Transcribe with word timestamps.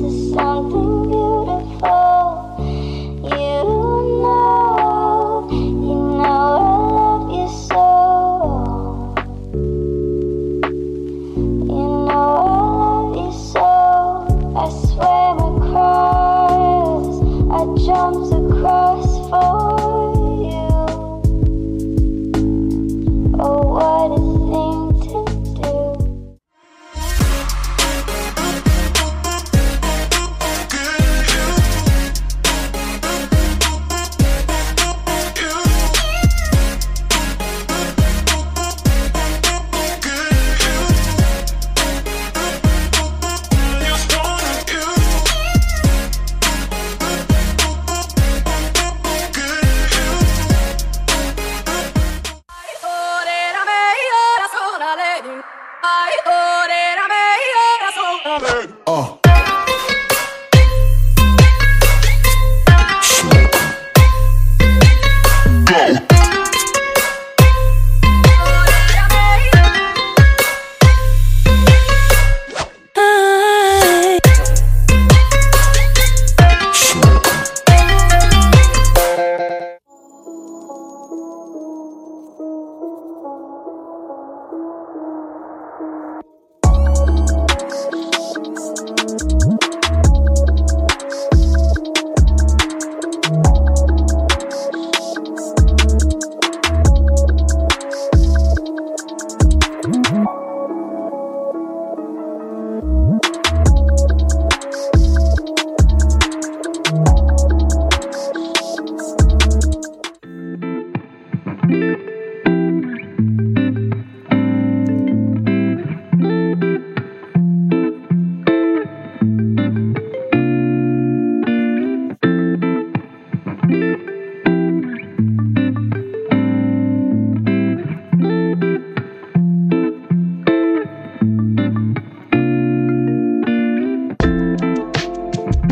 just 0.00 0.32
like. 0.32 0.99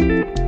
Música 0.09 0.48